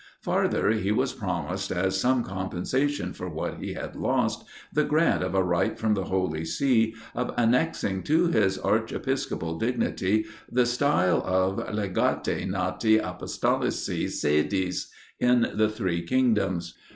Farther, 0.23 0.71
he 0.71 0.91
was 0.91 1.13
promised, 1.13 1.71
as 1.71 1.95
some 2.01 2.23
compensation 2.23 3.13
for 3.13 3.29
what 3.29 3.59
he 3.59 3.73
had 3.75 3.95
lost, 3.95 4.43
the 4.73 4.83
grant 4.83 5.21
of 5.23 5.35
a 5.35 5.43
right 5.43 5.77
from 5.77 5.93
the 5.93 6.05
Holy 6.05 6.43
See 6.43 6.95
of 7.13 7.31
annexing 7.37 8.01
to 8.05 8.25
his 8.25 8.57
archiepiscopal 8.57 9.59
dignity 9.59 10.25
the 10.51 10.65
style 10.65 11.21
of 11.23 11.59
"Legati 11.71 12.45
nati 12.47 12.97
Apostolicis 12.97 14.19
Sedis" 14.19 14.87
in 15.19 15.51
the 15.53 15.69
three 15.69 16.01
kingdoms. 16.01 16.73